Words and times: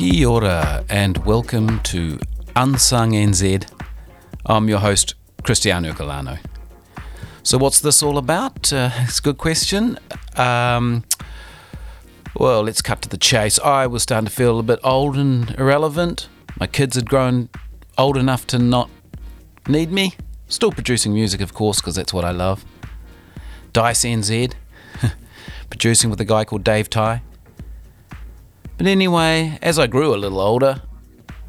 Kia 0.00 0.26
ora 0.26 0.82
and 0.88 1.18
welcome 1.26 1.78
to 1.80 2.18
Unsung 2.56 3.10
NZ. 3.10 3.70
I'm 4.46 4.66
your 4.66 4.78
host, 4.78 5.14
Cristiano 5.42 5.92
Galano. 5.92 6.38
So, 7.42 7.58
what's 7.58 7.80
this 7.80 8.02
all 8.02 8.16
about? 8.16 8.72
Uh, 8.72 8.88
it's 9.00 9.18
a 9.18 9.22
good 9.22 9.36
question. 9.36 9.98
Um, 10.36 11.04
well, 12.34 12.62
let's 12.62 12.80
cut 12.80 13.02
to 13.02 13.10
the 13.10 13.18
chase. 13.18 13.58
I 13.58 13.86
was 13.86 14.02
starting 14.02 14.24
to 14.24 14.32
feel 14.32 14.58
a 14.58 14.62
bit 14.62 14.80
old 14.82 15.18
and 15.18 15.50
irrelevant. 15.58 16.30
My 16.58 16.66
kids 16.66 16.96
had 16.96 17.06
grown 17.06 17.50
old 17.98 18.16
enough 18.16 18.46
to 18.46 18.58
not 18.58 18.88
need 19.68 19.92
me. 19.92 20.14
Still 20.48 20.72
producing 20.72 21.12
music, 21.12 21.42
of 21.42 21.52
course, 21.52 21.82
because 21.82 21.96
that's 21.96 22.14
what 22.14 22.24
I 22.24 22.30
love. 22.30 22.64
Dice 23.74 24.06
NZ, 24.06 24.54
producing 25.68 26.08
with 26.08 26.22
a 26.22 26.24
guy 26.24 26.46
called 26.46 26.64
Dave 26.64 26.88
Ty. 26.88 27.20
But 28.80 28.86
anyway, 28.86 29.58
as 29.60 29.78
I 29.78 29.86
grew 29.86 30.14
a 30.14 30.16
little 30.16 30.40
older, 30.40 30.80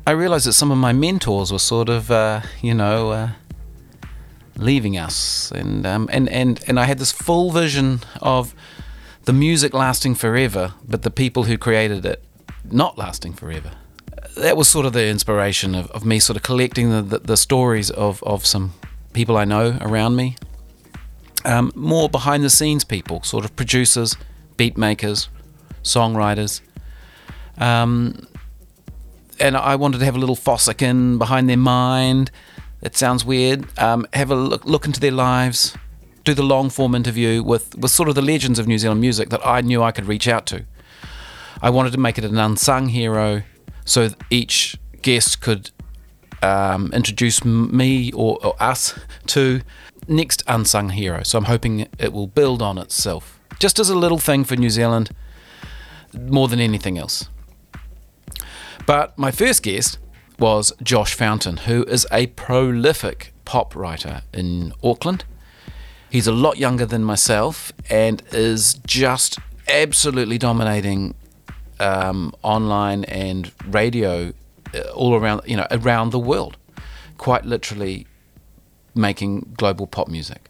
I 0.06 0.12
realized 0.12 0.48
that 0.48 0.52
some 0.52 0.70
of 0.70 0.78
my 0.78 0.92
mentors 0.92 1.50
were 1.50 1.60
sort 1.60 1.88
of, 1.88 2.12
uh, 2.12 2.42
you 2.62 2.74
know, 2.74 3.12
uh, 3.12 3.30
leaving 4.58 4.98
us, 4.98 5.50
and 5.52 5.86
um, 5.86 6.10
and 6.12 6.28
and 6.28 6.62
and 6.68 6.78
I 6.78 6.84
had 6.84 7.00
this 7.00 7.14
full 7.14 7.50
vision 7.50 8.02
of 8.22 8.54
the 9.24 9.32
music 9.32 9.74
lasting 9.74 10.16
forever, 10.16 10.74
but 10.86 11.04
the 11.04 11.10
people 11.10 11.44
who 11.46 11.58
created 11.58 12.06
it 12.06 12.22
not 12.70 12.98
lasting 12.98 13.32
forever. 13.32 13.72
That 14.36 14.58
was 14.58 14.68
sort 14.68 14.86
of 14.86 14.92
the 14.92 15.08
inspiration 15.08 15.74
of, 15.74 15.90
of 15.92 16.04
me 16.04 16.20
sort 16.20 16.36
of 16.36 16.44
collecting 16.44 16.90
the, 16.90 17.02
the, 17.02 17.20
the 17.20 17.38
stories 17.38 17.90
of, 17.92 18.22
of 18.24 18.46
some 18.46 18.74
people 19.14 19.38
I 19.38 19.46
know 19.46 19.78
around 19.80 20.18
me. 20.18 20.36
Um, 21.46 21.72
more 21.76 22.10
behind 22.10 22.44
the 22.44 22.50
scenes 22.50 22.84
people, 22.84 23.24
sort 23.24 23.46
of 23.46 23.56
producers, 23.56 24.18
beat 24.58 24.78
makers, 24.78 25.30
songwriters, 25.82 26.60
um, 27.62 28.28
and 29.40 29.56
I 29.56 29.76
wanted 29.76 30.00
to 30.00 30.06
have 30.06 30.16
a 30.16 30.20
little 30.20 30.36
fossican 30.36 31.18
behind 31.18 31.48
their 31.48 31.58
mind. 31.58 32.32
That 32.82 32.98
sounds 32.98 33.24
weird. 33.24 33.68
Um, 33.80 34.08
have 34.14 34.32
a 34.32 34.36
look, 34.36 34.66
look 34.66 34.86
into 34.86 35.00
their 35.00 35.12
lives, 35.12 35.78
do 36.24 36.34
the 36.34 36.44
long 36.44 36.70
form 36.70 36.96
interview 36.96 37.44
with, 37.44 37.78
with 37.78 37.92
sort 37.92 38.10
of 38.10 38.16
the 38.16 38.22
legends 38.22 38.60
of 38.60 38.68
New 38.68 38.78
Zealand 38.78 39.00
music 39.00 39.30
that 39.30 39.46
I 39.46 39.62
knew 39.62 39.84
I 39.84 39.92
could 39.92 40.06
reach 40.06 40.28
out 40.28 40.46
to. 40.48 40.66
I 41.62 41.70
wanted 41.70 41.92
to 41.92 42.00
make 42.00 42.18
it 42.18 42.26
an 42.26 42.38
unsung 42.38 42.90
hero 42.90 43.44
so 43.86 44.10
each 44.32 44.78
guest 45.04 45.42
could 45.42 45.70
um, 46.42 46.92
introduce 46.94 47.46
me 47.46 48.12
or, 48.14 48.44
or 48.44 48.56
us 48.60 49.00
to 49.28 49.62
next 50.08 50.44
unsung 50.48 50.90
hero. 50.90 51.22
So 51.24 51.38
I'm 51.38 51.46
hoping 51.46 51.88
it 52.00 52.12
will 52.12 52.28
build 52.28 52.64
on 52.64 52.80
itself, 52.80 53.40
just 53.60 53.80
as 53.80 53.90
a 53.90 53.96
little 53.96 54.18
thing 54.18 54.44
for 54.44 54.56
New 54.56 54.72
Zealand, 54.72 55.12
more 56.14 56.48
than 56.48 56.60
anything 56.60 56.98
else. 56.98 57.30
But 58.86 59.18
my 59.18 59.32
first 59.32 59.64
guest 59.64 59.98
was 60.40 60.74
Josh 60.82 61.14
Fountain, 61.14 61.58
who 61.58 61.84
is 61.84 62.08
a 62.12 62.28
prolific 62.28 63.34
pop 63.46 63.76
writer 63.76 64.24
in 64.34 64.74
Auckland. 64.84 65.24
He's 66.10 66.28
a 66.28 66.32
lot 66.32 66.58
younger 66.58 66.86
than 66.86 67.04
myself 67.04 67.72
and 67.90 68.22
is 68.32 68.76
just 68.86 69.40
absolutely 69.68 70.38
dominating 70.38 71.14
um, 71.80 72.34
online 72.44 73.04
and 73.06 73.52
radio 73.68 74.34
uh, 74.74 74.80
all 74.94 75.16
around, 75.16 75.42
you 75.46 75.56
know, 75.56 75.68
around 75.72 76.12
the 76.12 76.20
world. 76.20 76.58
Quite 77.18 77.46
literally 77.46 78.08
making 78.96 79.54
global 79.58 79.88
pop 79.88 80.08
music. 80.08 80.50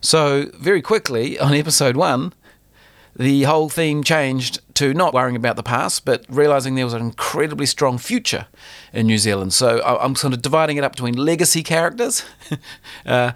So 0.00 0.50
very 0.54 0.82
quickly 0.82 1.38
on 1.38 1.52
episode 1.52 1.96
one, 1.96 2.32
the 3.16 3.42
whole 3.42 3.68
theme 3.68 4.02
changed 4.02 4.60
to 4.74 4.94
not 4.94 5.12
worrying 5.12 5.36
about 5.36 5.56
the 5.56 5.62
past, 5.62 6.04
but 6.04 6.24
realizing 6.28 6.74
there 6.74 6.84
was 6.84 6.94
an 6.94 7.02
incredibly 7.02 7.66
strong 7.66 7.98
future 7.98 8.46
in 8.92 9.06
New 9.06 9.18
Zealand. 9.18 9.52
So 9.52 9.82
I'm 9.84 10.14
sort 10.14 10.32
of 10.32 10.40
dividing 10.40 10.78
it 10.78 10.84
up 10.84 10.92
between 10.92 11.14
legacy 11.14 11.62
characters. 11.62 12.24
uh, 13.06 13.32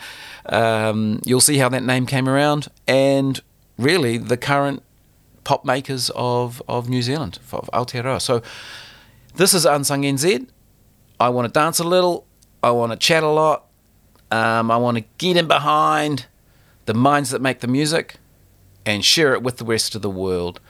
um, 0.47 1.21
you'll 1.25 1.43
see 1.43 1.59
how 1.59 1.69
that 1.69 1.83
name 1.83 2.07
came 2.07 2.29
around, 2.29 2.69
and 2.87 3.41
really 3.79 4.17
the 4.17 4.37
current 4.37 4.83
pop 5.45 5.65
makers 5.65 6.11
of, 6.17 6.63
of 6.69 6.89
New 6.89 7.03
Zealand, 7.03 7.39
of 7.53 7.69
Aotearoa. 7.73 8.21
So 8.21 8.43
this 9.37 9.53
is 9.53 9.67
Unsung 9.67 10.03
NZ. 10.03 10.49
I 11.21 11.29
want 11.29 11.47
to 11.47 11.53
dance 11.53 11.79
a 11.79 11.85
little. 11.85 12.27
I 12.63 12.71
want 12.71 12.93
to 12.93 12.99
chat 12.99 13.23
a 13.23 13.29
lot. 13.29 13.67
Um, 14.31 14.71
I 14.71 14.77
want 14.79 14.97
to 14.97 15.05
get 15.19 15.37
in 15.37 15.47
behind 15.47 16.27
the 16.87 16.95
minds 16.95 17.31
that 17.31 17.41
make 17.41 17.61
the 17.61 17.69
music 17.69 18.17
and 18.87 19.05
share 19.05 19.35
it 19.35 19.43
with 19.43 19.59
the 19.59 19.65
rest 19.65 19.95
of 19.95 20.01
the 20.01 20.09
world. 20.09 20.61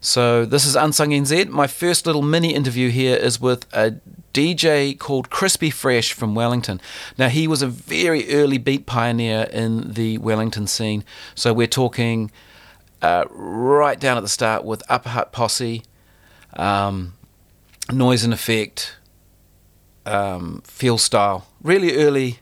So 0.00 0.46
this 0.46 0.64
is 0.64 0.76
Unsung 0.76 1.10
NZ. 1.10 1.48
My 1.48 1.66
first 1.66 2.06
little 2.06 2.22
mini 2.22 2.54
interview 2.54 2.88
here 2.88 3.16
is 3.16 3.38
with 3.38 3.66
a 3.74 3.96
DJ 4.32 4.98
called 4.98 5.28
Crispy 5.28 5.68
Fresh 5.68 6.14
from 6.14 6.34
Wellington. 6.34 6.80
Now 7.18 7.28
he 7.28 7.46
was 7.46 7.60
a 7.60 7.66
very 7.66 8.32
early 8.32 8.56
beat 8.56 8.86
pioneer 8.86 9.42
in 9.52 9.92
the 9.92 10.16
Wellington 10.16 10.66
scene. 10.66 11.04
So 11.34 11.52
we're 11.52 11.66
talking 11.66 12.30
uh, 13.02 13.24
right 13.30 14.00
down 14.00 14.16
at 14.16 14.22
the 14.22 14.28
start 14.28 14.64
with 14.64 14.82
Upper 14.88 15.10
Hut 15.10 15.32
Posse, 15.32 15.82
um, 16.54 17.12
Noise 17.92 18.24
and 18.24 18.32
Effect, 18.32 18.96
um, 20.06 20.62
Feelstyle. 20.66 21.42
Really 21.62 21.96
early 21.96 22.38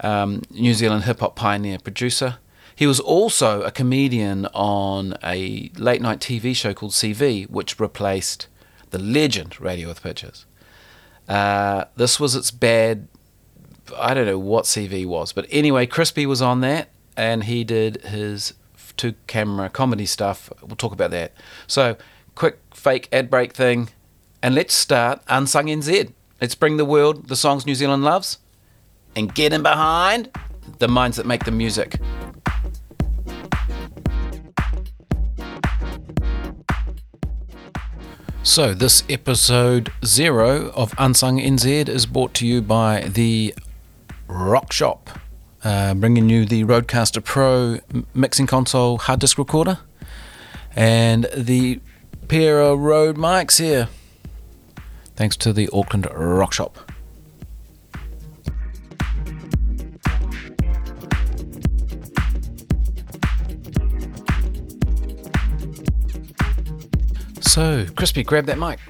um, 0.00 0.42
New 0.50 0.74
Zealand 0.74 1.04
hip 1.04 1.20
hop 1.20 1.36
pioneer 1.36 1.78
producer. 1.78 2.36
He 2.76 2.86
was 2.86 2.98
also 2.98 3.62
a 3.62 3.70
comedian 3.70 4.46
on 4.46 5.16
a 5.22 5.70
late 5.76 6.02
night 6.02 6.18
TV 6.18 6.54
show 6.56 6.74
called 6.74 6.92
CV, 6.92 7.48
which 7.48 7.78
replaced 7.78 8.48
the 8.90 8.98
legend 8.98 9.60
Radio 9.60 9.88
with 9.88 10.02
Pictures. 10.02 10.46
Uh, 11.28 11.84
this 11.96 12.18
was 12.18 12.34
its 12.34 12.50
bad. 12.50 13.08
I 13.96 14.14
don't 14.14 14.26
know 14.26 14.38
what 14.38 14.64
CV 14.64 15.06
was, 15.06 15.32
but 15.32 15.46
anyway, 15.50 15.86
Crispy 15.86 16.26
was 16.26 16.42
on 16.42 16.60
that, 16.62 16.88
and 17.16 17.44
he 17.44 17.64
did 17.64 18.02
his 18.02 18.54
two 18.96 19.14
camera 19.26 19.68
comedy 19.68 20.06
stuff. 20.06 20.50
We'll 20.60 20.76
talk 20.76 20.92
about 20.92 21.10
that. 21.12 21.32
So, 21.66 21.96
quick 22.34 22.58
fake 22.72 23.08
ad 23.12 23.30
break 23.30 23.52
thing, 23.52 23.90
and 24.42 24.54
let's 24.54 24.74
start 24.74 25.22
Unsung 25.28 25.66
NZ. 25.66 26.12
Let's 26.40 26.54
bring 26.54 26.76
the 26.76 26.84
world 26.84 27.28
the 27.28 27.36
songs 27.36 27.66
New 27.66 27.74
Zealand 27.74 28.04
loves 28.04 28.38
and 29.14 29.32
get 29.34 29.52
in 29.52 29.62
behind 29.62 30.30
the 30.78 30.88
minds 30.88 31.16
that 31.16 31.26
make 31.26 31.44
the 31.44 31.50
music. 31.50 31.98
So, 38.46 38.74
this 38.74 39.04
episode 39.08 39.90
zero 40.04 40.68
of 40.76 40.92
Unsung 40.98 41.38
NZ 41.38 41.88
is 41.88 42.04
brought 42.04 42.34
to 42.34 42.46
you 42.46 42.60
by 42.60 43.00
the 43.00 43.54
Rock 44.28 44.70
Shop, 44.70 45.08
uh, 45.64 45.94
bringing 45.94 46.28
you 46.28 46.44
the 46.44 46.64
RodeCaster 46.64 47.24
Pro 47.24 47.78
mixing 48.12 48.46
console 48.46 48.98
hard 48.98 49.20
disk 49.20 49.38
recorder 49.38 49.78
and 50.76 51.26
the 51.34 51.80
pair 52.28 52.60
of 52.60 52.80
Rode 52.80 53.16
mics 53.16 53.58
here. 53.58 53.88
Thanks 55.16 55.38
to 55.38 55.54
the 55.54 55.70
Auckland 55.72 56.06
Rock 56.14 56.52
Shop. 56.52 56.92
So, 67.54 67.86
Crispy, 67.94 68.24
grab 68.24 68.46
that 68.46 68.58
mic. 68.58 68.80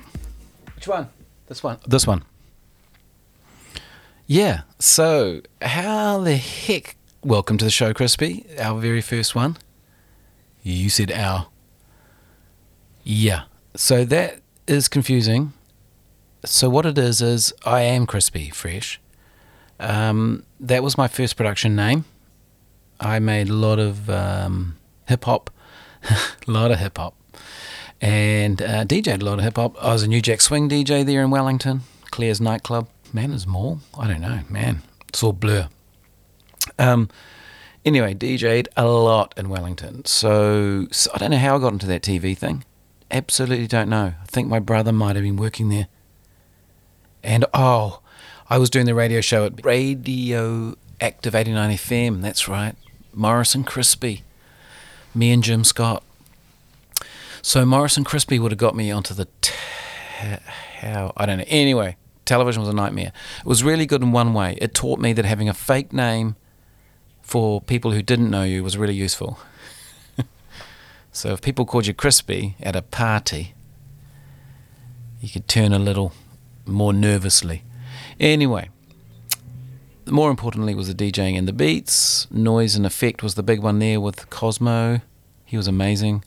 Which 0.74 0.88
one? 0.88 1.10
This 1.48 1.62
one. 1.62 1.76
This 1.86 2.06
one. 2.06 2.24
Yeah. 4.26 4.62
So, 4.78 5.42
how 5.60 6.20
the 6.20 6.36
heck? 6.36 6.96
Welcome 7.22 7.58
to 7.58 7.66
the 7.66 7.70
show, 7.70 7.92
Crispy. 7.92 8.46
Our 8.58 8.80
very 8.80 9.02
first 9.02 9.34
one. 9.34 9.58
You 10.62 10.88
said 10.88 11.12
our. 11.12 11.48
Yeah. 13.02 13.42
So 13.76 14.02
that 14.06 14.40
is 14.66 14.88
confusing. 14.88 15.52
So 16.46 16.70
what 16.70 16.86
it 16.86 16.96
is 16.96 17.20
is 17.20 17.52
I 17.66 17.82
am 17.82 18.06
Crispy 18.06 18.48
Fresh. 18.48 18.98
Um, 19.78 20.46
that 20.58 20.82
was 20.82 20.96
my 20.96 21.06
first 21.06 21.36
production 21.36 21.76
name. 21.76 22.06
I 22.98 23.18
made 23.18 23.50
a 23.50 23.52
lot 23.52 23.78
of 23.78 24.08
um, 24.08 24.78
hip 25.06 25.26
hop, 25.26 25.50
a 26.10 26.16
lot 26.50 26.70
of 26.70 26.78
hip 26.78 26.96
hop 26.96 27.14
and 28.04 28.60
uh, 28.60 28.84
DJed 28.84 29.22
a 29.22 29.24
lot 29.24 29.38
of 29.38 29.44
hip 29.44 29.56
hop. 29.56 29.82
I 29.82 29.94
was 29.94 30.02
a 30.02 30.06
New 30.06 30.20
Jack 30.20 30.42
Swing 30.42 30.68
DJ 30.68 31.06
there 31.06 31.22
in 31.22 31.30
Wellington, 31.30 31.80
Claire's 32.10 32.38
nightclub. 32.38 32.86
Manners 33.14 33.46
Mall? 33.46 33.80
I 33.98 34.06
don't 34.06 34.20
know, 34.20 34.40
man. 34.50 34.82
It's 35.08 35.22
all 35.22 35.32
blur. 35.32 35.70
Um, 36.78 37.08
anyway, 37.82 38.12
DJed 38.12 38.66
a 38.76 38.86
lot 38.86 39.32
in 39.38 39.48
Wellington. 39.48 40.04
So, 40.04 40.86
so 40.90 41.10
I 41.14 41.18
don't 41.18 41.30
know 41.30 41.38
how 41.38 41.56
I 41.56 41.58
got 41.58 41.72
into 41.72 41.86
that 41.86 42.02
TV 42.02 42.36
thing. 42.36 42.64
Absolutely 43.10 43.66
don't 43.66 43.88
know. 43.88 44.12
I 44.20 44.26
think 44.26 44.48
my 44.48 44.58
brother 44.58 44.92
might 44.92 45.16
have 45.16 45.24
been 45.24 45.36
working 45.36 45.70
there. 45.70 45.88
And 47.22 47.46
oh, 47.54 48.00
I 48.50 48.58
was 48.58 48.68
doing 48.68 48.84
the 48.84 48.94
radio 48.94 49.22
show 49.22 49.46
at 49.46 49.64
Radio 49.64 50.76
Active 51.00 51.34
89 51.34 51.70
FM. 51.70 52.20
That's 52.20 52.48
right. 52.48 52.74
Morris 53.14 53.54
and 53.54 53.66
Crispy. 53.66 54.24
Me 55.14 55.30
and 55.30 55.42
Jim 55.42 55.64
Scott. 55.64 56.02
So 57.44 57.66
Morris 57.66 57.98
and 57.98 58.06
Crispy 58.06 58.38
would 58.38 58.52
have 58.52 58.58
got 58.58 58.74
me 58.74 58.90
onto 58.90 59.12
the 59.12 59.28
how, 60.16 60.38
how 60.78 61.12
I 61.14 61.26
don't 61.26 61.36
know. 61.36 61.44
Anyway, 61.46 61.98
television 62.24 62.62
was 62.62 62.70
a 62.70 62.72
nightmare. 62.72 63.12
It 63.40 63.46
was 63.46 63.62
really 63.62 63.84
good 63.84 64.02
in 64.02 64.12
one 64.12 64.32
way. 64.32 64.56
It 64.62 64.72
taught 64.72 64.98
me 64.98 65.12
that 65.12 65.26
having 65.26 65.46
a 65.46 65.52
fake 65.52 65.92
name 65.92 66.36
for 67.20 67.60
people 67.60 67.90
who 67.90 68.00
didn't 68.00 68.30
know 68.30 68.44
you 68.44 68.64
was 68.64 68.78
really 68.78 68.94
useful. 68.94 69.38
so 71.12 71.34
if 71.34 71.42
people 71.42 71.66
called 71.66 71.86
you 71.86 71.92
Crispy 71.92 72.56
at 72.62 72.74
a 72.74 72.80
party, 72.80 73.52
you 75.20 75.28
could 75.28 75.46
turn 75.46 75.74
a 75.74 75.78
little 75.78 76.14
more 76.64 76.94
nervously. 76.94 77.62
Anyway, 78.18 78.70
more 80.06 80.30
importantly 80.30 80.74
was 80.74 80.88
the 80.88 80.94
DJing 80.94 81.36
and 81.36 81.46
the 81.46 81.52
beats. 81.52 82.26
Noise 82.30 82.74
and 82.74 82.86
effect 82.86 83.22
was 83.22 83.34
the 83.34 83.42
big 83.42 83.60
one 83.60 83.80
there 83.80 84.00
with 84.00 84.30
Cosmo. 84.30 85.02
He 85.44 85.58
was 85.58 85.68
amazing. 85.68 86.24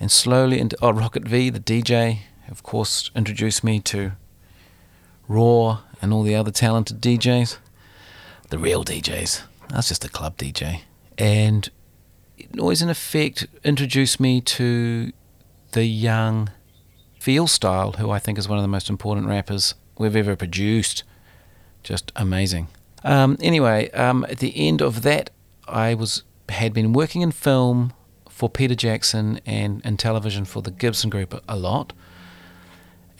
And 0.00 0.10
slowly 0.10 0.58
into 0.58 0.76
oh, 0.80 0.92
Rocket 0.92 1.28
V, 1.28 1.50
the 1.50 1.60
DJ, 1.60 2.20
of 2.48 2.62
course, 2.62 3.10
introduced 3.14 3.62
me 3.62 3.80
to 3.80 4.12
Raw 5.28 5.82
and 6.00 6.12
all 6.12 6.22
the 6.22 6.34
other 6.34 6.50
talented 6.50 7.00
DJs. 7.02 7.58
The 8.48 8.58
real 8.58 8.82
DJs. 8.82 9.42
That's 9.68 9.88
just 9.88 10.04
a 10.04 10.08
club 10.08 10.38
DJ. 10.38 10.80
And 11.18 11.68
Noise 12.54 12.80
and 12.80 12.90
Effect 12.90 13.46
introduced 13.62 14.18
me 14.18 14.40
to 14.40 15.12
the 15.72 15.84
young 15.84 16.50
Feelstyle, 17.20 17.96
who 17.96 18.10
I 18.10 18.18
think 18.18 18.38
is 18.38 18.48
one 18.48 18.58
of 18.58 18.62
the 18.62 18.68
most 18.68 18.88
important 18.88 19.28
rappers 19.28 19.74
we've 19.98 20.16
ever 20.16 20.34
produced. 20.34 21.04
Just 21.82 22.10
amazing. 22.16 22.68
Um, 23.04 23.36
anyway, 23.40 23.90
um, 23.90 24.26
at 24.28 24.38
the 24.38 24.52
end 24.66 24.80
of 24.80 25.02
that, 25.02 25.30
I 25.68 25.94
was 25.94 26.22
had 26.48 26.72
been 26.72 26.92
working 26.92 27.20
in 27.20 27.30
film 27.30 27.92
for 28.40 28.48
Peter 28.48 28.74
Jackson 28.74 29.38
and, 29.44 29.82
and 29.84 29.98
television 29.98 30.46
for 30.46 30.62
the 30.62 30.70
Gibson 30.70 31.10
Group 31.10 31.38
a, 31.46 31.56
lot, 31.56 31.92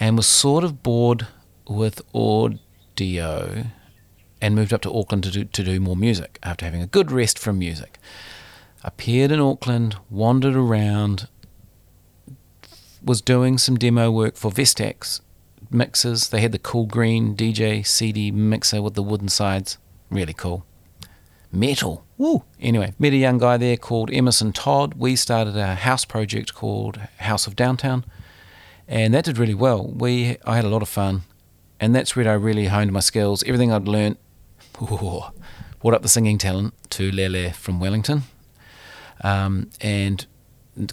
and 0.01 0.17
was 0.17 0.27
sort 0.27 0.65
of 0.65 0.83
bored 0.83 1.27
with 1.69 2.01
audio 2.15 3.67
and 4.41 4.55
moved 4.55 4.73
up 4.73 4.81
to 4.81 4.91
Auckland 4.91 5.25
to 5.25 5.31
do, 5.31 5.45
to 5.45 5.63
do 5.63 5.79
more 5.79 5.95
music 5.95 6.39
after 6.43 6.65
having 6.65 6.81
a 6.81 6.87
good 6.87 7.13
rest 7.13 7.39
from 7.39 7.59
music. 7.59 7.99
Appeared 8.83 9.31
in 9.31 9.41
Auckland, 9.41 9.97
wandered 10.09 10.57
around, 10.57 11.29
was 13.05 13.21
doing 13.21 13.59
some 13.59 13.77
demo 13.77 14.11
work 14.11 14.37
for 14.37 14.51
Vestax 14.51 15.21
mixers. 15.71 16.31
They 16.31 16.41
had 16.41 16.53
the 16.53 16.59
cool 16.59 16.87
green 16.87 17.37
DJ 17.37 17.87
CD 17.87 18.31
mixer 18.31 18.81
with 18.81 18.95
the 18.95 19.03
wooden 19.03 19.29
sides. 19.29 19.77
Really 20.09 20.33
cool. 20.33 20.65
Metal. 21.53 22.07
Woo! 22.21 22.45
Anyway, 22.61 22.93
met 22.99 23.15
a 23.15 23.17
young 23.17 23.39
guy 23.39 23.57
there 23.57 23.79
called 23.79 24.13
Emerson 24.13 24.53
Todd. 24.53 24.93
We 24.93 25.17
started 25.17 25.57
a 25.57 25.75
house 25.75 26.05
project 26.05 26.53
called 26.53 26.99
House 27.17 27.47
of 27.47 27.57
Downtown, 27.57 28.05
and 28.87 29.15
that 29.15 29.25
did 29.25 29.39
really 29.39 29.55
well. 29.55 29.87
We 29.87 30.37
I 30.45 30.57
had 30.57 30.67
a 30.67 30.69
lot 30.69 30.83
of 30.83 30.91
fun, 30.91 31.23
and 31.81 31.95
that's 31.95 32.15
where 32.15 32.29
I 32.29 32.35
really 32.35 32.67
honed 32.67 32.93
my 32.93 33.01
skills. 33.01 33.43
Everything 33.45 33.73
I'd 33.73 33.89
learnt, 33.89 34.19
brought 34.79 35.95
up 35.95 36.03
the 36.03 36.11
singing 36.11 36.37
talent 36.37 36.75
Tulele 36.91 37.55
from 37.55 37.81
Wellington, 37.81 38.25
um, 39.25 39.71
and 39.81 40.27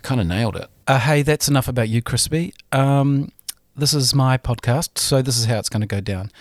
kind 0.03 0.21
of 0.21 0.27
nailed 0.27 0.55
it. 0.55 0.69
Uh, 0.87 0.99
hey, 0.99 1.23
that's 1.23 1.49
enough 1.49 1.67
about 1.67 1.89
you, 1.89 2.01
Crispy. 2.01 2.53
Um, 2.71 3.33
this 3.75 3.93
is 3.93 4.15
my 4.15 4.37
podcast, 4.37 4.97
so 4.97 5.21
this 5.21 5.37
is 5.37 5.43
how 5.43 5.59
it's 5.59 5.67
going 5.67 5.81
to 5.81 5.87
go 5.87 5.99
down. 5.99 6.31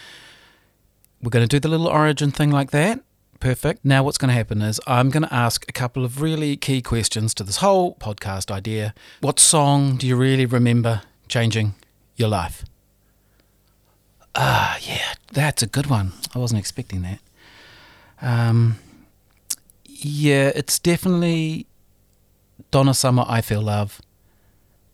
We're 1.21 1.31
going 1.31 1.43
to 1.43 1.49
do 1.49 1.59
the 1.59 1.67
little 1.67 1.89
origin 1.89 2.31
thing 2.31 2.53
like 2.53 2.71
that. 2.71 3.01
Perfect. 3.41 3.85
Now, 3.85 4.03
what's 4.03 4.19
going 4.19 4.29
to 4.29 4.35
happen 4.35 4.63
is 4.63 4.81
I'm 4.87 5.11
going 5.11 5.23
to 5.23 5.33
ask 5.35 5.69
a 5.69 5.73
couple 5.73 6.05
of 6.05 6.23
really 6.23 6.57
key 6.57 6.81
questions 6.81 7.35
to 7.35 7.45
this 7.45 7.59
whole 7.59 7.95
podcast 7.97 8.51
idea. 8.51 8.95
What 9.21 9.39
song 9.39 9.97
do 9.97 10.07
you 10.07 10.17
really 10.17 10.47
remember 10.47 11.03
changing 11.29 11.75
your 12.17 12.29
life? 12.29 12.65
Ah, 14.35 14.79
yeah, 14.83 15.15
that's 15.33 15.63
a 15.63 15.67
good 15.67 15.87
one. 15.87 16.13
I 16.35 16.39
wasn't 16.39 16.61
expecting 16.61 17.03
that. 17.03 17.21
Um, 18.21 18.79
yeah, 19.85 20.53
it's 20.55 20.79
definitely 20.79 21.67
Donna 22.71 22.95
Summer, 22.95 23.25
I 23.27 23.41
Feel 23.41 23.63
Love 23.63 24.01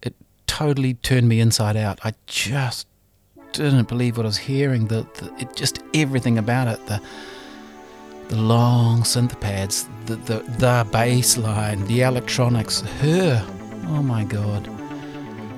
It 0.02 0.14
totally 0.46 0.94
turned 0.94 1.28
me 1.28 1.40
inside 1.40 1.76
out. 1.76 2.00
I 2.04 2.14
just 2.26 2.86
didn't 3.52 3.88
believe 3.88 4.16
what 4.16 4.26
I 4.26 4.28
was 4.28 4.38
hearing. 4.38 4.86
The, 4.88 5.06
the 5.14 5.32
it 5.38 5.54
just 5.54 5.80
everything 5.94 6.38
about 6.38 6.68
it. 6.68 6.86
The 6.86 7.00
the 8.32 8.40
long 8.40 9.02
synth 9.02 9.38
pads, 9.40 9.86
the 10.06 10.16
the 10.16 10.38
the 10.56 10.86
bass 10.90 11.36
line, 11.36 11.86
the 11.86 12.00
electronics, 12.00 12.80
her. 12.80 13.46
Oh 13.88 14.02
my 14.02 14.24
god. 14.24 14.66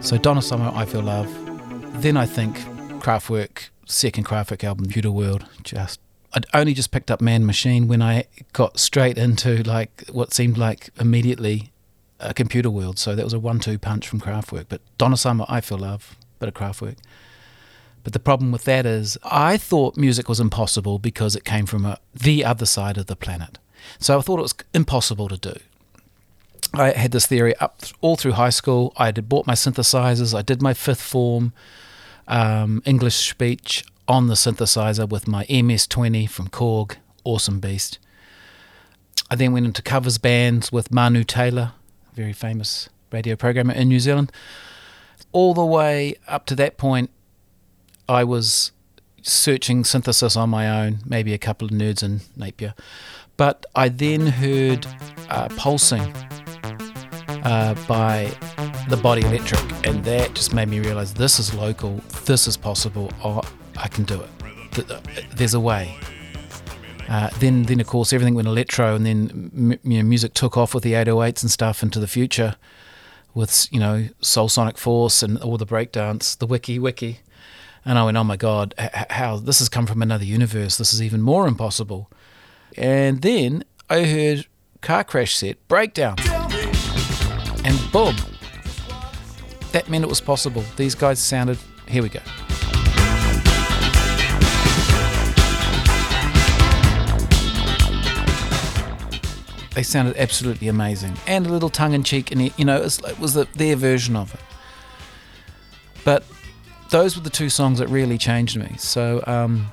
So 0.00 0.18
Donna 0.18 0.42
Summer, 0.42 0.72
I 0.74 0.84
Feel 0.84 1.02
Love. 1.02 1.30
Then 2.02 2.16
I 2.16 2.26
think 2.26 2.56
Kraftwerk, 3.00 3.68
second 3.86 4.26
Kraftwerk 4.26 4.64
album, 4.64 4.86
Computer 4.86 5.12
World. 5.12 5.46
Just 5.62 6.00
I'd 6.32 6.46
only 6.52 6.74
just 6.74 6.90
picked 6.90 7.12
up 7.12 7.20
Man 7.20 7.46
Machine 7.46 7.86
when 7.86 8.02
I 8.02 8.24
got 8.52 8.80
straight 8.80 9.18
into 9.18 9.62
like 9.62 10.02
what 10.10 10.34
seemed 10.34 10.58
like 10.58 10.90
immediately 10.98 11.70
a 12.18 12.34
computer 12.34 12.70
world. 12.70 12.98
So 12.98 13.14
that 13.14 13.22
was 13.22 13.32
a 13.32 13.38
one-two 13.38 13.78
punch 13.78 14.08
from 14.08 14.20
Kraftwerk. 14.20 14.66
But 14.68 14.80
Donna 14.98 15.16
Summer, 15.16 15.44
I 15.48 15.60
Feel 15.60 15.78
Love, 15.78 16.16
bit 16.40 16.48
of 16.48 16.54
Kraftwerk. 16.54 16.96
But 18.04 18.12
the 18.12 18.20
problem 18.20 18.52
with 18.52 18.64
that 18.64 18.86
is, 18.86 19.18
I 19.24 19.56
thought 19.56 19.96
music 19.96 20.28
was 20.28 20.38
impossible 20.38 20.98
because 20.98 21.34
it 21.34 21.44
came 21.44 21.66
from 21.66 21.84
a, 21.86 21.98
the 22.14 22.44
other 22.44 22.66
side 22.66 22.98
of 22.98 23.06
the 23.06 23.16
planet. 23.16 23.58
So 23.98 24.18
I 24.18 24.22
thought 24.22 24.38
it 24.38 24.42
was 24.42 24.54
impossible 24.74 25.28
to 25.28 25.36
do. 25.36 25.54
I 26.74 26.90
had 26.92 27.12
this 27.12 27.26
theory 27.26 27.56
up 27.56 27.82
all 28.00 28.16
through 28.16 28.32
high 28.32 28.50
school. 28.50 28.92
I 28.96 29.06
had 29.06 29.28
bought 29.28 29.46
my 29.46 29.54
synthesizers. 29.54 30.36
I 30.36 30.42
did 30.42 30.60
my 30.60 30.74
fifth 30.74 31.00
form 31.00 31.52
um, 32.28 32.82
English 32.84 33.16
speech 33.30 33.84
on 34.08 34.26
the 34.26 34.34
synthesizer 34.34 35.08
with 35.08 35.26
my 35.26 35.44
MS20 35.46 36.28
from 36.28 36.48
Korg, 36.48 36.96
awesome 37.24 37.60
beast. 37.60 37.98
I 39.30 39.36
then 39.36 39.52
went 39.52 39.66
into 39.66 39.82
covers 39.82 40.18
bands 40.18 40.70
with 40.70 40.92
Manu 40.92 41.24
Taylor, 41.24 41.72
very 42.14 42.32
famous 42.32 42.88
radio 43.10 43.36
programmer 43.36 43.72
in 43.72 43.88
New 43.88 44.00
Zealand. 44.00 44.30
All 45.32 45.54
the 45.54 45.64
way 45.64 46.16
up 46.28 46.44
to 46.46 46.56
that 46.56 46.76
point, 46.76 47.10
I 48.08 48.24
was 48.24 48.72
searching 49.22 49.84
synthesis 49.84 50.36
on 50.36 50.50
my 50.50 50.84
own, 50.84 50.98
maybe 51.06 51.32
a 51.32 51.38
couple 51.38 51.66
of 51.66 51.72
nerds 51.72 52.02
in 52.02 52.20
Napier. 52.36 52.74
But 53.36 53.64
I 53.74 53.88
then 53.88 54.26
heard 54.26 54.86
uh, 55.30 55.48
Pulsing 55.56 56.14
uh, 57.44 57.74
by 57.88 58.30
The 58.88 58.98
Body 59.02 59.22
Electric, 59.22 59.86
and 59.86 60.04
that 60.04 60.34
just 60.34 60.52
made 60.52 60.68
me 60.68 60.80
realize 60.80 61.14
this 61.14 61.38
is 61.38 61.54
local, 61.54 62.00
this 62.24 62.46
is 62.46 62.56
possible, 62.56 63.10
oh, 63.24 63.40
I 63.76 63.88
can 63.88 64.04
do 64.04 64.20
it. 64.20 65.36
There's 65.36 65.54
a 65.54 65.60
way. 65.60 65.96
Uh, 67.08 67.30
then, 67.38 67.64
then 67.64 67.80
of 67.80 67.86
course, 67.86 68.12
everything 68.12 68.34
went 68.34 68.48
electro, 68.48 68.94
and 68.94 69.04
then 69.04 69.78
you 69.82 69.98
know, 69.98 70.02
music 70.02 70.34
took 70.34 70.56
off 70.56 70.74
with 70.74 70.84
the 70.84 70.92
808s 70.92 71.42
and 71.42 71.50
stuff 71.50 71.82
into 71.82 71.98
the 71.98 72.06
future, 72.06 72.56
with 73.34 73.68
you 73.72 73.80
know 73.80 74.08
Soul 74.20 74.48
Sonic 74.48 74.78
Force 74.78 75.22
and 75.22 75.38
all 75.38 75.58
the 75.58 75.66
breakdance, 75.66 76.38
the 76.38 76.46
wiki 76.46 76.78
wiki, 76.78 77.20
and 77.84 77.98
I 77.98 78.04
went, 78.04 78.16
oh 78.16 78.24
my 78.24 78.36
god, 78.36 78.74
how 79.10 79.36
this 79.36 79.58
has 79.58 79.68
come 79.68 79.86
from 79.86 80.02
another 80.02 80.24
universe. 80.24 80.78
This 80.78 80.92
is 80.92 81.02
even 81.02 81.20
more 81.20 81.46
impossible. 81.46 82.10
And 82.76 83.22
then 83.22 83.64
I 83.90 84.04
heard 84.04 84.46
car 84.80 85.04
crash 85.04 85.36
set 85.36 85.66
breakdown, 85.68 86.16
and 87.64 87.78
boom, 87.92 88.16
that 89.72 89.88
meant 89.88 90.04
it 90.04 90.08
was 90.08 90.20
possible. 90.20 90.64
These 90.76 90.94
guys 90.94 91.18
sounded. 91.18 91.58
Here 91.86 92.02
we 92.02 92.08
go. 92.08 92.20
they 99.74 99.82
sounded 99.82 100.16
absolutely 100.16 100.68
amazing 100.68 101.16
and 101.26 101.46
a 101.46 101.50
little 101.50 101.68
tongue 101.68 101.94
in 101.94 102.04
cheek, 102.04 102.30
and 102.30 102.56
you 102.56 102.64
know, 102.64 102.76
it 102.76 102.84
was, 102.84 102.98
it 103.00 103.18
was 103.18 103.34
the, 103.34 103.48
their 103.54 103.76
version 103.76 104.16
of 104.16 104.32
it. 104.32 104.40
But 106.04 106.24
those 106.94 107.16
were 107.16 107.22
the 107.24 107.28
two 107.28 107.50
songs 107.50 107.80
that 107.80 107.88
really 107.88 108.16
changed 108.16 108.56
me. 108.56 108.76
So, 108.78 109.20
um, 109.26 109.72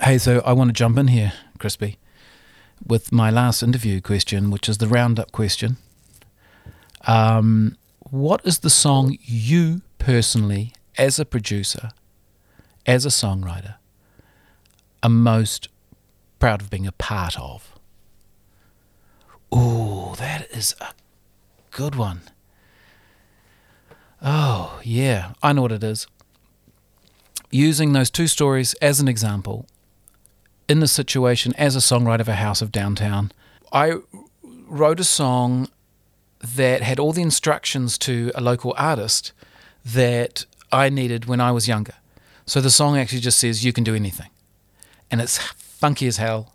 hey, 0.00 0.16
so 0.16 0.40
I 0.46 0.52
want 0.52 0.68
to 0.68 0.72
jump 0.72 0.96
in 0.96 1.08
here, 1.08 1.32
Crispy, 1.58 1.98
with 2.86 3.10
my 3.10 3.30
last 3.30 3.64
interview 3.64 4.00
question, 4.00 4.52
which 4.52 4.68
is 4.68 4.78
the 4.78 4.86
roundup 4.86 5.32
question. 5.32 5.76
Um, 7.08 7.76
what 8.10 8.46
is 8.46 8.60
the 8.60 8.70
song 8.70 9.18
you 9.22 9.82
personally, 9.98 10.72
as 10.96 11.18
a 11.18 11.24
producer, 11.24 11.90
as 12.86 13.04
a 13.04 13.08
songwriter, 13.08 13.74
are 15.02 15.10
most 15.10 15.66
proud 16.38 16.62
of 16.62 16.70
being 16.70 16.86
a 16.86 16.92
part 16.92 17.36
of? 17.40 17.76
Oh, 19.50 20.14
that 20.18 20.48
is 20.52 20.76
a 20.80 20.92
good 21.72 21.96
one. 21.96 22.20
Oh, 24.22 24.80
yeah, 24.84 25.32
I 25.42 25.52
know 25.52 25.62
what 25.62 25.72
it 25.72 25.82
is. 25.82 26.06
Using 27.50 27.92
those 27.92 28.10
two 28.10 28.26
stories 28.26 28.74
as 28.74 29.00
an 29.00 29.08
example, 29.08 29.66
in 30.68 30.80
the 30.80 30.88
situation 30.88 31.52
as 31.58 31.74
a 31.74 31.80
songwriter 31.80 32.24
for 32.24 32.32
House 32.32 32.62
of 32.62 32.70
Downtown, 32.70 33.32
I 33.72 33.94
wrote 34.68 35.00
a 35.00 35.04
song 35.04 35.68
that 36.40 36.82
had 36.82 36.98
all 36.98 37.12
the 37.12 37.22
instructions 37.22 37.98
to 37.98 38.30
a 38.34 38.40
local 38.40 38.74
artist 38.78 39.32
that 39.84 40.46
I 40.70 40.88
needed 40.88 41.24
when 41.24 41.40
I 41.40 41.50
was 41.50 41.66
younger. 41.66 41.94
So 42.46 42.60
the 42.60 42.70
song 42.70 42.96
actually 42.96 43.20
just 43.20 43.38
says, 43.38 43.64
You 43.64 43.72
can 43.72 43.84
do 43.84 43.94
anything. 43.94 44.30
And 45.10 45.20
it's 45.20 45.38
funky 45.38 46.06
as 46.06 46.18
hell. 46.18 46.54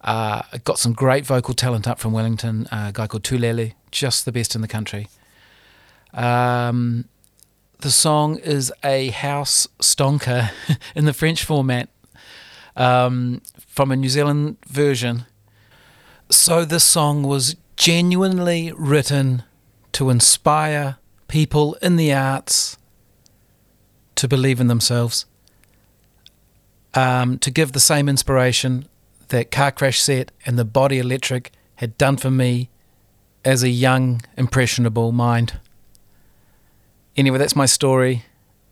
Uh, 0.00 0.42
got 0.64 0.78
some 0.78 0.92
great 0.92 1.26
vocal 1.26 1.54
talent 1.54 1.86
up 1.86 1.98
from 1.98 2.12
Wellington, 2.12 2.66
a 2.72 2.92
guy 2.92 3.06
called 3.06 3.24
Tulele, 3.24 3.74
just 3.90 4.24
the 4.24 4.32
best 4.32 4.54
in 4.54 4.60
the 4.60 4.68
country. 4.68 5.08
Um, 6.14 7.06
the 7.80 7.90
song 7.90 8.38
is 8.38 8.72
a 8.82 9.08
house 9.10 9.68
stonker 9.80 10.50
in 10.94 11.04
the 11.04 11.12
French 11.12 11.44
format 11.44 11.88
um, 12.76 13.40
from 13.66 13.92
a 13.92 13.96
New 13.96 14.08
Zealand 14.08 14.56
version. 14.66 15.26
So 16.30 16.64
this 16.64 16.84
song 16.84 17.22
was 17.22 17.56
genuinely 17.76 18.72
written 18.76 19.44
to 19.92 20.10
inspire 20.10 20.96
people 21.28 21.74
in 21.80 21.96
the 21.96 22.12
arts 22.12 22.76
to 24.16 24.26
believe 24.26 24.60
in 24.60 24.66
themselves, 24.66 25.26
um, 26.94 27.38
to 27.38 27.50
give 27.50 27.72
the 27.72 27.80
same 27.80 28.08
inspiration 28.08 28.88
that 29.28 29.50
Car 29.50 29.70
Crash 29.70 30.00
Set 30.00 30.32
and 30.44 30.58
the 30.58 30.64
Body 30.64 30.98
Electric 30.98 31.52
had 31.76 31.96
done 31.96 32.16
for 32.16 32.30
me 32.30 32.70
as 33.44 33.62
a 33.62 33.68
young, 33.68 34.20
impressionable 34.36 35.12
mind. 35.12 35.60
Anyway, 37.18 37.36
that's 37.36 37.56
my 37.56 37.66
story. 37.66 38.22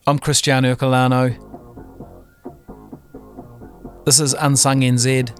I'm 0.06 0.20
Cristiano 0.20 0.72
Urcolano. 0.72 1.34
This 4.04 4.20
is 4.20 4.34
Unsung 4.34 4.82
NZ, 4.82 5.36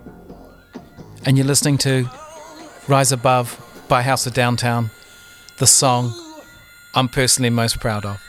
and 1.25 1.39
you're 1.39 1.47
listening 1.47 1.79
to 1.79 2.11
Rise 2.89 3.13
Above 3.13 3.63
by 3.87 4.03
House 4.03 4.27
of 4.27 4.35
Downtown, 4.35 4.91
the 5.59 5.69
song 5.69 6.13
I'm 6.97 7.09
personally 7.09 7.49
most 7.49 7.79
proud 7.79 8.05
of. 8.05 8.21